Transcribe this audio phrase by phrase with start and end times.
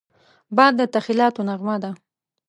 [0.55, 1.91] باد د تخیلاتو نغمه ده